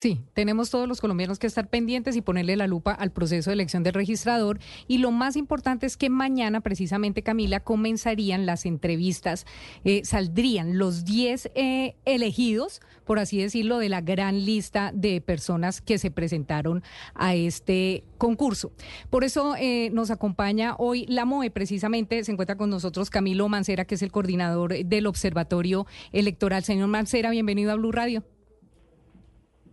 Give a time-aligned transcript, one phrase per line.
[0.00, 3.54] Sí, tenemos todos los colombianos que estar pendientes y ponerle la lupa al proceso de
[3.54, 4.60] elección del registrador.
[4.86, 9.44] Y lo más importante es que mañana, precisamente, Camila, comenzarían las entrevistas.
[9.82, 15.80] Eh, saldrían los 10 eh, elegidos, por así decirlo, de la gran lista de personas
[15.80, 16.84] que se presentaron
[17.14, 18.70] a este concurso.
[19.10, 23.84] Por eso eh, nos acompaña hoy la MOE, precisamente, se encuentra con nosotros Camilo Mancera,
[23.84, 26.62] que es el coordinador del Observatorio Electoral.
[26.62, 28.22] Señor Mancera, bienvenido a Blue Radio.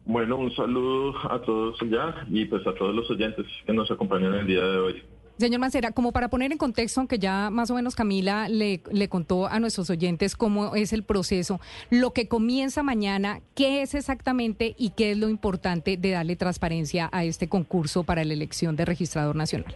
[0.05, 4.35] Bueno, un saludo a todos ya y pues a todos los oyentes que nos acompañan
[4.35, 5.03] el día de hoy.
[5.37, 9.09] Señor Mancera, como para poner en contexto, aunque ya más o menos Camila le, le,
[9.09, 14.75] contó a nuestros oyentes cómo es el proceso, lo que comienza mañana, ¿qué es exactamente
[14.77, 18.85] y qué es lo importante de darle transparencia a este concurso para la elección de
[18.85, 19.75] registrador nacional?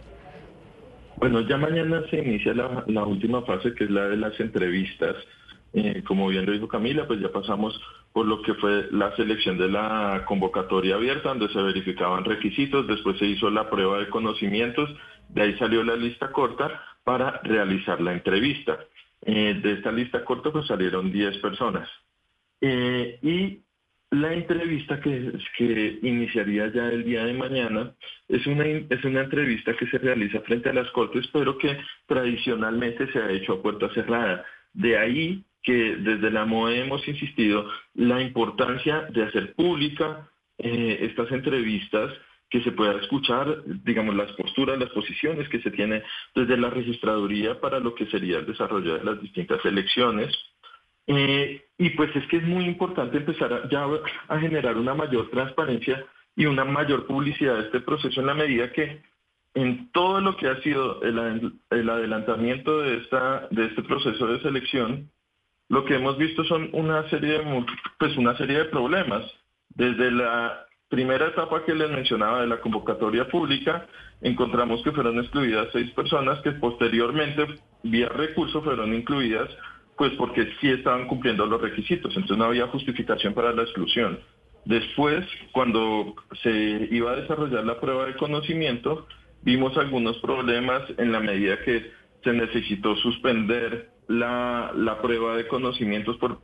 [1.18, 5.16] Bueno, ya mañana se inicia la, la última fase, que es la de las entrevistas
[5.72, 7.80] eh, como bien lo dijo Camila, pues ya pasamos
[8.12, 13.18] por lo que fue la selección de la convocatoria abierta, donde se verificaban requisitos, después
[13.18, 14.90] se hizo la prueba de conocimientos,
[15.28, 18.80] de ahí salió la lista corta para realizar la entrevista.
[19.22, 21.88] Eh, de esta lista corta pues salieron 10 personas.
[22.60, 23.60] Eh, y
[24.10, 27.92] la entrevista que, que iniciaría ya el día de mañana
[28.28, 33.10] es una, es una entrevista que se realiza frente a las cortes, pero que tradicionalmente
[33.12, 34.44] se ha hecho a puerta cerrada.
[34.72, 41.30] De ahí que desde la MOE hemos insistido la importancia de hacer pública eh, estas
[41.32, 42.12] entrevistas,
[42.50, 46.02] que se pueda escuchar, digamos, las posturas, las posiciones que se tiene
[46.34, 50.36] desde la registraduría para lo que sería el desarrollo de las distintas elecciones.
[51.06, 53.86] Eh, y pues es que es muy importante empezar ya
[54.28, 56.04] a generar una mayor transparencia
[56.36, 59.00] y una mayor publicidad de este proceso en la medida que
[59.54, 64.40] en todo lo que ha sido el, el adelantamiento de, esta, de este proceso de
[64.40, 65.10] selección,
[65.70, 67.64] lo que hemos visto son una serie de,
[67.98, 69.22] pues una serie de problemas.
[69.68, 73.86] Desde la primera etapa que les mencionaba de la convocatoria pública,
[74.20, 77.46] encontramos que fueron excluidas seis personas que posteriormente,
[77.84, 79.48] vía recurso, fueron incluidas,
[79.96, 84.18] pues porque sí estaban cumpliendo los requisitos, entonces no había justificación para la exclusión.
[84.64, 89.06] Después, cuando se iba a desarrollar la prueba de conocimiento,
[89.42, 96.16] vimos algunos problemas en la medida que se necesitó suspender la, la prueba de conocimientos
[96.18, 96.40] por,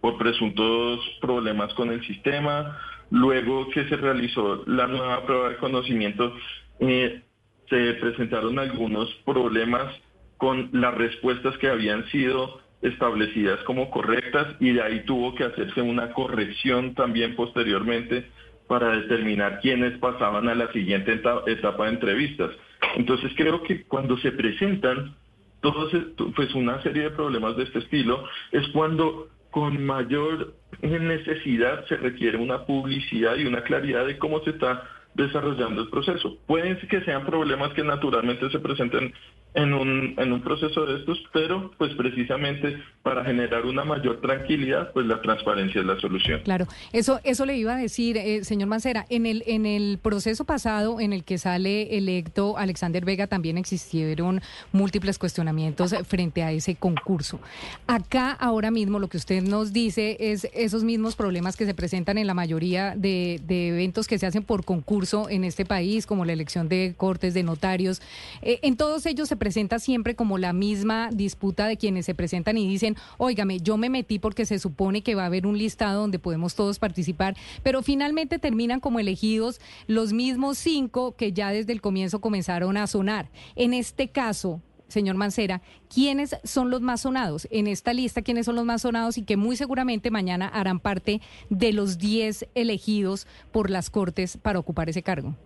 [0.00, 2.78] por presuntos problemas con el sistema.
[3.10, 6.32] Luego que se realizó la nueva prueba de conocimientos,
[6.80, 7.22] eh,
[7.68, 9.94] se presentaron algunos problemas
[10.36, 15.80] con las respuestas que habían sido establecidas como correctas y de ahí tuvo que hacerse
[15.80, 18.26] una corrección también posteriormente
[18.68, 22.50] para determinar quiénes pasaban a la siguiente etapa de entrevistas.
[22.96, 25.14] Entonces creo que cuando se presentan
[25.60, 25.92] todos,
[26.34, 32.36] pues una serie de problemas de este estilo es cuando con mayor necesidad se requiere
[32.36, 34.82] una publicidad y una claridad de cómo se está
[35.14, 36.36] desarrollando el proceso.
[36.46, 39.14] Pueden que sean problemas que naturalmente se presenten
[39.56, 44.92] en un, en un proceso de estos, pero pues precisamente para generar una mayor tranquilidad,
[44.92, 46.42] pues la transparencia es la solución.
[46.44, 50.44] Claro, eso, eso le iba a decir, eh, señor Mancera, en el, en el proceso
[50.44, 56.74] pasado en el que sale electo Alexander Vega también existieron múltiples cuestionamientos frente a ese
[56.74, 57.40] concurso.
[57.86, 62.18] Acá ahora mismo lo que usted nos dice es esos mismos problemas que se presentan
[62.18, 66.34] en la mayoría de, eventos que se hacen por concurso en este país, como la
[66.34, 68.02] elección de cortes, de notarios.
[68.42, 72.58] Eh, en todos ellos se presenta siempre como la misma disputa de quienes se presentan
[72.58, 76.00] y dicen, óigame, yo me metí porque se supone que va a haber un listado
[76.00, 81.72] donde podemos todos participar, pero finalmente terminan como elegidos los mismos cinco que ya desde
[81.72, 83.30] el comienzo comenzaron a sonar.
[83.54, 85.62] En este caso, señor Mancera,
[85.94, 87.46] ¿quiénes son los más sonados?
[87.52, 91.20] En esta lista, ¿quiénes son los más sonados y que muy seguramente mañana harán parte
[91.50, 95.36] de los diez elegidos por las Cortes para ocupar ese cargo?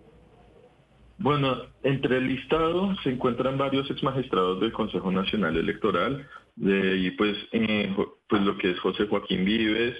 [1.21, 7.37] Bueno, entre el listado se encuentran varios exmagistrados del Consejo Nacional Electoral, de ahí pues,
[7.51, 7.95] eh,
[8.27, 9.95] pues lo que es José Joaquín Vives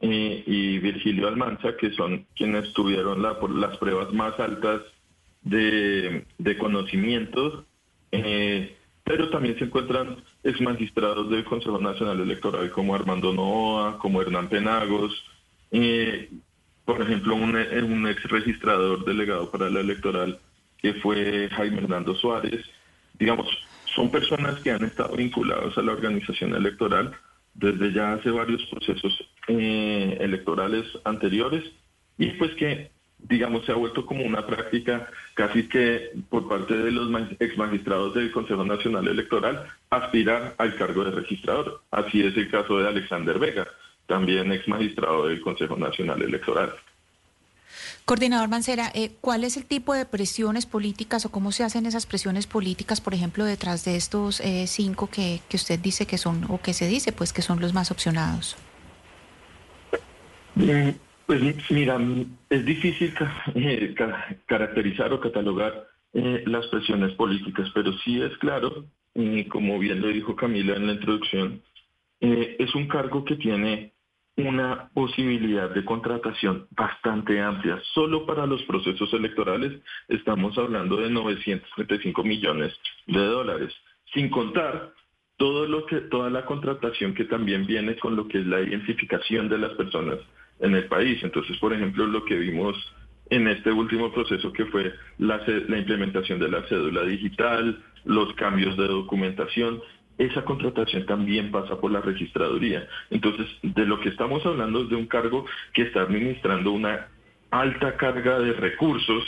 [0.00, 4.82] eh, y Virgilio Almanza, que son quienes tuvieron la, por las pruebas más altas
[5.42, 7.64] de, de conocimientos,
[8.12, 14.48] eh, pero también se encuentran exmagistrados del Consejo Nacional Electoral como Armando Noa, como Hernán
[14.48, 15.20] Penagos,
[16.84, 20.38] por ejemplo, un, un ex registrador delegado para la electoral
[20.82, 22.64] que fue Jaime Hernando Suárez.
[23.18, 23.48] Digamos,
[23.94, 27.12] son personas que han estado vinculadas a la organización electoral
[27.54, 29.12] desde ya hace varios procesos
[29.48, 31.64] eh, electorales anteriores
[32.16, 36.90] y pues que digamos se ha vuelto como una práctica casi que por parte de
[36.90, 41.82] los ex magistrados del Consejo Nacional Electoral aspirar al cargo de registrador.
[41.90, 43.66] Así es el caso de Alexander Vega,
[44.06, 46.72] también ex magistrado del Consejo Nacional Electoral.
[48.04, 52.06] Coordinador Mancera, eh, ¿cuál es el tipo de presiones políticas o cómo se hacen esas
[52.06, 56.44] presiones políticas, por ejemplo, detrás de estos eh, cinco que, que usted dice que son,
[56.48, 58.56] o que se dice, pues que son los más opcionados?
[60.56, 60.90] Mm,
[61.26, 61.98] pues mira,
[62.48, 63.14] es difícil
[63.54, 63.94] eh,
[64.46, 68.84] caracterizar o catalogar las presiones políticas, pero sí es claro,
[69.48, 71.62] como bien lo dijo Camila en la introducción,
[72.18, 73.92] es un cargo que tiene
[74.46, 77.80] una posibilidad de contratación bastante amplia.
[77.94, 82.72] Solo para los procesos electorales estamos hablando de 935 millones
[83.06, 83.72] de dólares,
[84.12, 84.92] sin contar
[85.36, 89.48] todo lo que toda la contratación que también viene con lo que es la identificación
[89.48, 90.18] de las personas
[90.60, 91.22] en el país.
[91.22, 92.76] Entonces, por ejemplo, lo que vimos
[93.30, 98.76] en este último proceso que fue la, la implementación de la cédula digital, los cambios
[98.76, 99.80] de documentación,
[100.20, 102.86] esa contratación también pasa por la registraduría.
[103.08, 107.08] Entonces, de lo que estamos hablando es de un cargo que está administrando una
[107.50, 109.24] alta carga de recursos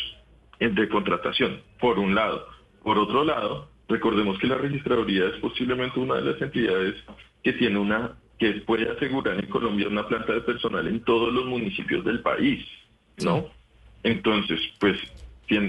[0.61, 2.47] de contratación, por un lado.
[2.83, 6.95] Por otro lado, recordemos que la registraduría es posiblemente una de las entidades
[7.43, 11.47] que tiene una que puede asegurar en Colombia una planta de personal en todos los
[11.47, 12.65] municipios del país,
[13.25, 13.47] ¿no?
[14.03, 14.99] Entonces, pues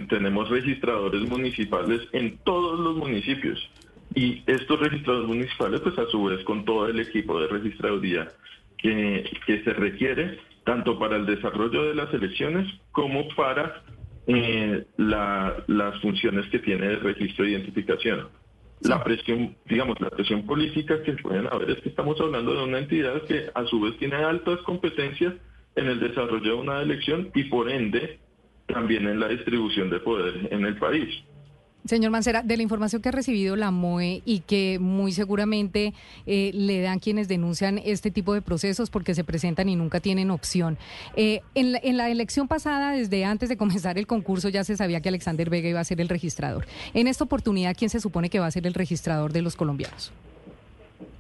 [0.10, 3.70] tenemos registradores municipales en todos los municipios
[4.16, 8.28] y estos registradores municipales, pues a su vez con todo el equipo de registraduría
[8.78, 13.84] que, que se requiere tanto para el desarrollo de las elecciones como para
[14.28, 18.28] eh, las funciones que tiene el registro de identificación.
[18.82, 22.80] La presión, digamos, la presión política que pueden haber es que estamos hablando de una
[22.80, 25.34] entidad que a su vez tiene altas competencias
[25.76, 28.20] en el desarrollo de una elección y por ende
[28.68, 31.24] también en la distribución de poder en el país.
[31.86, 35.94] Señor Mancera, de la información que ha recibido la MOE y que muy seguramente
[36.26, 40.32] eh, le dan quienes denuncian este tipo de procesos porque se presentan y nunca tienen
[40.32, 40.78] opción.
[41.18, 45.10] Eh, en, la, elección pasada, desde antes de comenzar el concurso, ya se sabía que
[45.10, 46.66] Alexander Vega iba a ser el registrador.
[46.94, 50.14] En esta oportunidad, ¿quién se supone que va a ser el registrador de los colombianos?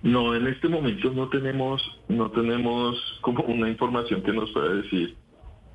[0.01, 5.15] No, en este momento no tenemos, no tenemos como una información que nos pueda decir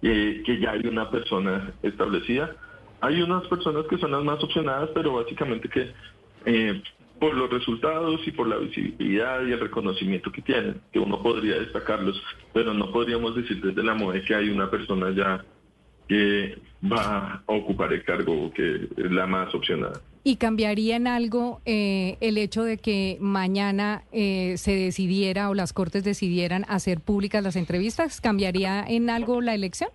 [0.01, 2.57] eh, que ya hay una persona establecida
[3.01, 5.93] hay unas personas que son las más opcionadas, pero básicamente que
[6.45, 6.83] eh,
[7.19, 11.59] por los resultados y por la visibilidad y el reconocimiento que tienen, que uno podría
[11.59, 12.21] destacarlos,
[12.53, 15.45] pero no podríamos decir desde la MOE que hay una persona ya
[16.09, 20.01] que va a ocupar el cargo que es la más opcionada.
[20.25, 25.73] ¿Y cambiaría en algo eh, el hecho de que mañana eh, se decidiera o las
[25.73, 28.21] Cortes decidieran hacer públicas las entrevistas?
[28.21, 29.91] ¿Cambiaría en algo la elección?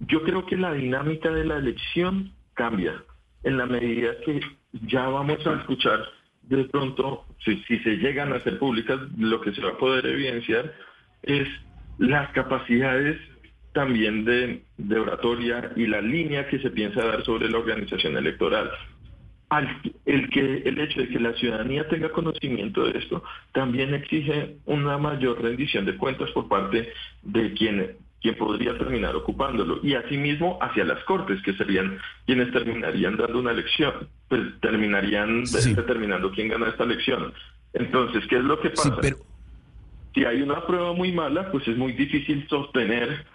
[0.00, 3.02] Yo creo que la dinámica de la elección cambia
[3.42, 4.40] en la medida que
[4.72, 6.04] ya vamos a escuchar
[6.48, 10.74] de pronto, si, se llegan a hacer públicas, lo que se va a poder evidenciar
[11.22, 11.48] es
[11.98, 13.18] las capacidades
[13.72, 14.62] también de,
[14.98, 18.70] oratoria y la línea que se piensa dar sobre la organización electoral.
[20.04, 24.98] el, que, el hecho de que la ciudadanía tenga conocimiento de esto también exige una
[24.98, 26.92] mayor rendición de cuentas por parte
[27.22, 29.80] de quien quien podría terminar ocupándolo.
[29.82, 36.30] Y asimismo hacia las Cortes, que serían quienes terminarían dando una elección, pues terminarían determinando
[36.30, 37.34] quién gana esta elección.
[37.74, 38.96] Entonces, ¿qué es lo que pasa?
[40.14, 43.26] Si hay una prueba muy mala, pues es muy difícil sostener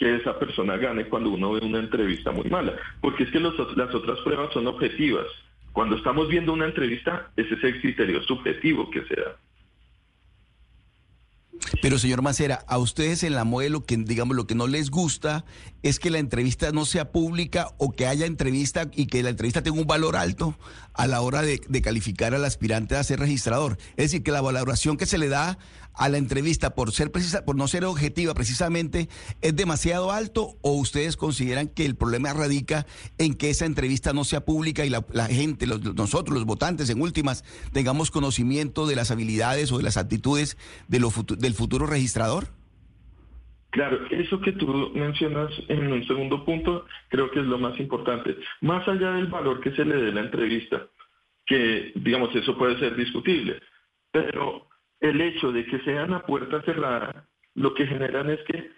[0.00, 3.54] que esa persona gane cuando uno ve una entrevista muy mala, porque es que las
[3.56, 5.26] otras pruebas son objetivas.
[5.70, 9.36] Cuando estamos viendo una entrevista, ese es el criterio subjetivo que se da.
[11.80, 14.90] Pero señor Macera, a ustedes en la MOE lo que digamos lo que no les
[14.90, 15.44] gusta
[15.82, 19.62] es que la entrevista no sea pública o que haya entrevista y que la entrevista
[19.62, 20.56] tenga un valor alto
[20.94, 23.78] a la hora de, calificar al aspirante a ser registrador.
[23.96, 25.58] Es decir, que la valoración que se le da
[25.94, 29.08] a la entrevista por ser precisa, por no ser objetiva precisamente,
[29.40, 32.86] es demasiado alto o ustedes consideran que el problema radica
[33.18, 37.44] en que esa entrevista no sea pública y la, gente, nosotros, los votantes, en últimas,
[37.72, 40.56] tengamos conocimiento de las habilidades o de las actitudes
[40.88, 41.04] de
[41.38, 42.48] del futuro registrador?
[43.70, 48.36] Claro, eso que tú mencionas en un segundo punto creo que es lo más importante.
[48.60, 50.86] Más allá del valor que se le dé la entrevista,
[51.44, 53.60] que digamos eso puede ser discutible,
[54.12, 54.68] pero
[55.00, 58.70] el hecho de que sean a puerta cerrada, lo que generan es que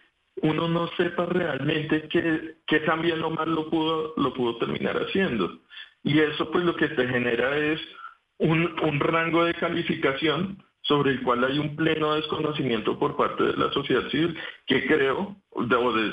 [0.42, 4.96] uno no sepa realmente qué, qué tan bien o mal lo pudo, lo pudo terminar
[4.96, 5.60] haciendo.
[6.02, 7.80] Y eso pues lo que te genera es
[8.38, 13.56] un, un rango de calificación sobre el cual hay un pleno desconocimiento por parte de
[13.56, 15.66] la sociedad civil, que creo, o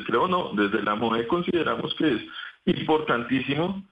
[0.08, 2.22] creo no, desde la MOE consideramos que es
[2.66, 3.84] importantísimo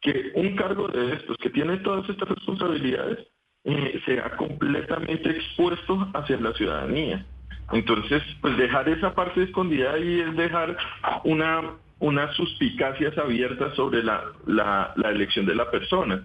[0.00, 3.26] que un cargo de estos, que tiene todas estas responsabilidades,
[3.64, 7.24] eh, sea completamente expuesto hacia la ciudadanía.
[7.72, 10.76] Entonces, pues dejar esa parte escondida ahí es dejar
[11.24, 16.24] una, unas suspicacias abiertas sobre la, la, la elección de la persona.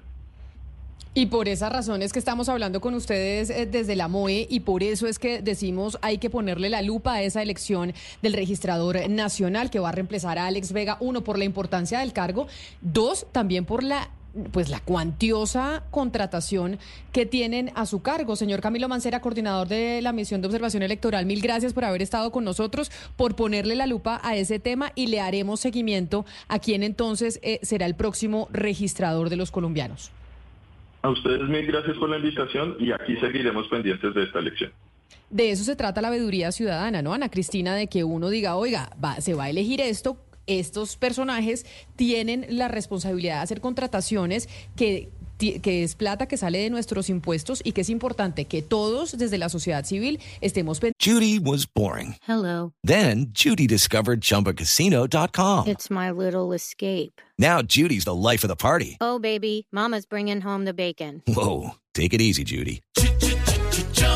[1.18, 4.84] Y por esas razones que estamos hablando con ustedes eh, desde la MOE y por
[4.84, 9.70] eso es que decimos hay que ponerle la lupa a esa elección del registrador nacional
[9.70, 12.48] que va a reemplazar a Alex Vega, uno por la importancia del cargo,
[12.82, 14.10] dos también por la
[14.52, 16.80] pues la cuantiosa contratación
[17.12, 18.36] que tienen a su cargo.
[18.36, 22.32] Señor Camilo Mancera, coordinador de la misión de observación electoral, mil gracias por haber estado
[22.32, 26.84] con nosotros, por ponerle la lupa a ese tema y le haremos seguimiento a quien
[26.84, 30.12] entonces eh, será el próximo registrador de los colombianos.
[31.02, 34.72] A ustedes mil gracias por la invitación y aquí seguiremos pendientes de esta elección.
[35.30, 37.76] De eso se trata la veeduría ciudadana, ¿no, Ana Cristina?
[37.76, 42.68] De que uno diga, oiga, va, se va a elegir esto, estos personajes tienen la
[42.68, 47.82] responsabilidad de hacer contrataciones que que es plata que sale de nuestros impuestos y que
[47.82, 52.16] es importante que todos desde la sociedad civil estemos Judy was boring.
[52.28, 52.74] Hello.
[52.86, 55.68] Then Judy discovered chumbacasino.com.
[55.68, 57.22] It's my little escape.
[57.38, 58.98] Now Judy's the life of the party.
[59.02, 61.22] Oh baby, mama's bringing home the bacon.
[61.28, 62.82] Whoa, take it easy Judy.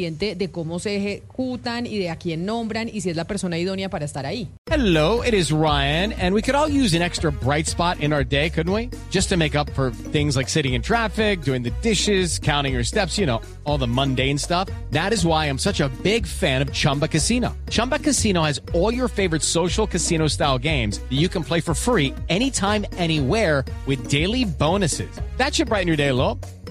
[0.00, 3.90] De cómo se ejecutan y de a quién nombran y si es la persona idónea
[3.90, 4.48] para estar ahí.
[4.70, 8.24] Hello, it is Ryan, and we could all use an extra bright spot in our
[8.24, 8.88] day, couldn't we?
[9.10, 12.84] Just to make up for things like sitting in traffic, doing the dishes, counting your
[12.84, 14.70] steps, you know, all the mundane stuff.
[14.90, 17.54] That is why I'm such a big fan of Chumba Casino.
[17.68, 21.74] Chumba Casino has all your favorite social casino style games that you can play for
[21.74, 25.10] free anytime, anywhere with daily bonuses.
[25.36, 26.38] That should brighten your day a.